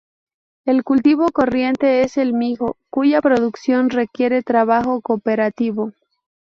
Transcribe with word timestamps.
El 0.65 0.83
cultivo 0.83 1.31
corriente 1.31 2.01
es 2.01 2.17
el 2.17 2.33
mijo, 2.33 2.75
cuya 2.89 3.21
producción 3.21 3.91
requiere 3.91 4.41
trabajo 4.41 4.99
cooperativo. 5.01 5.91